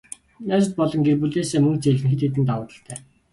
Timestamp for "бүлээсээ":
1.21-1.59